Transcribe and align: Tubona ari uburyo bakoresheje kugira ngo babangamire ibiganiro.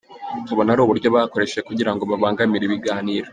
Tubona 0.47 0.69
ari 0.71 0.81
uburyo 0.83 1.07
bakoresheje 1.15 1.67
kugira 1.69 1.91
ngo 1.93 2.03
babangamire 2.11 2.63
ibiganiro. 2.65 3.27